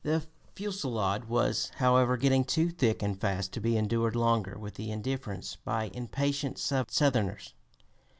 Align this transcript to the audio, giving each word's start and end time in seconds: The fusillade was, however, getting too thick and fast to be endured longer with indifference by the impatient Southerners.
The 0.03 0.25
fusillade 0.55 1.25
was, 1.25 1.69
however, 1.75 2.17
getting 2.17 2.43
too 2.43 2.71
thick 2.71 3.03
and 3.03 3.21
fast 3.21 3.51
to 3.53 3.59
be 3.61 3.77
endured 3.77 4.15
longer 4.15 4.57
with 4.57 4.79
indifference 4.79 5.57
by 5.63 5.89
the 5.89 5.97
impatient 5.97 6.57
Southerners. 6.57 7.53